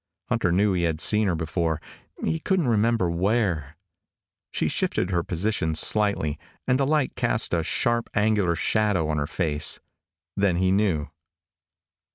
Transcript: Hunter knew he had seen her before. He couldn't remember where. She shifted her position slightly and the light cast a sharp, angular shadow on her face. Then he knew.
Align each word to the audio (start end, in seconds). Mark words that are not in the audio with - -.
Hunter 0.29 0.51
knew 0.51 0.73
he 0.73 0.81
had 0.81 0.99
seen 0.99 1.27
her 1.27 1.35
before. 1.35 1.79
He 2.25 2.39
couldn't 2.39 2.67
remember 2.67 3.07
where. 3.07 3.77
She 4.49 4.67
shifted 4.67 5.11
her 5.11 5.21
position 5.21 5.75
slightly 5.75 6.39
and 6.65 6.79
the 6.79 6.87
light 6.87 7.15
cast 7.15 7.53
a 7.53 7.61
sharp, 7.61 8.09
angular 8.15 8.55
shadow 8.55 9.09
on 9.09 9.19
her 9.19 9.27
face. 9.27 9.79
Then 10.35 10.55
he 10.55 10.71
knew. 10.71 11.11